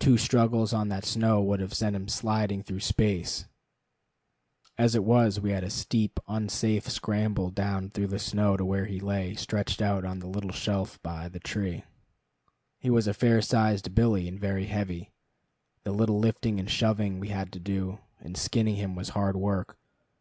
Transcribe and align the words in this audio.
Two 0.00 0.16
struggles 0.18 0.72
on 0.72 0.88
that 0.88 1.04
snow 1.04 1.40
would 1.40 1.60
have 1.60 1.72
sent 1.74 1.94
him 1.94 2.08
sliding 2.08 2.60
through 2.60 2.80
space. 2.80 3.46
As 4.76 4.96
it 4.96 5.04
was, 5.04 5.38
we 5.38 5.52
had 5.52 5.62
a 5.62 5.70
steep, 5.70 6.18
unsafe 6.26 6.88
scramble 6.90 7.50
down 7.50 7.88
through 7.88 8.08
the 8.08 8.18
snow 8.18 8.56
to 8.56 8.64
where 8.64 8.86
he 8.86 8.98
lay 8.98 9.36
stretched 9.36 9.80
out 9.80 10.04
on 10.04 10.18
the 10.18 10.26
little 10.26 10.50
shelf 10.50 11.00
by 11.04 11.28
the 11.28 11.38
tree. 11.38 11.84
He 12.80 12.90
was 12.90 13.06
a 13.06 13.14
fair 13.14 13.40
sized 13.40 13.94
billy, 13.94 14.26
and 14.26 14.40
very 14.40 14.66
heavy. 14.66 15.12
The 15.84 15.92
little 15.92 16.18
lifting 16.18 16.58
and 16.58 16.68
shoving 16.68 17.20
we 17.20 17.28
had 17.28 17.52
to 17.52 17.60
do 17.60 18.00
in 18.20 18.34
skinning 18.34 18.74
him 18.74 18.96
was 18.96 19.10
hard 19.10 19.36
work. 19.36 19.78